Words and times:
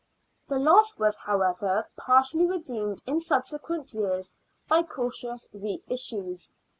The 0.47 0.57
loss 0.57 0.97
was, 0.97 1.15
however, 1.15 1.87
partially 1.95 2.47
redeemed 2.47 3.03
in 3.05 3.19
subsequent 3.19 3.93
years 3.93 4.31
by 4.67 4.81
cautious 4.81 5.47
reissues. 5.53 6.49